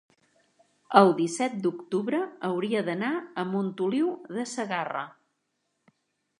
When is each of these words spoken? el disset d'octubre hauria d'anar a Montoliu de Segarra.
el 1.01 1.09
disset 1.19 1.59
d'octubre 1.65 2.23
hauria 2.49 2.83
d'anar 2.89 3.13
a 3.43 3.47
Montoliu 3.53 4.11
de 4.39 4.47
Segarra. 4.57 5.07